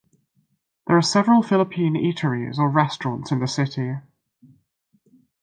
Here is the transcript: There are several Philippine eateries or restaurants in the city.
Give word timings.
There 0.87 0.97
are 0.97 1.01
several 1.03 1.43
Philippine 1.43 1.93
eateries 1.93 2.57
or 2.57 2.71
restaurants 2.71 3.31
in 3.31 3.37
the 3.39 3.47
city. 3.47 3.97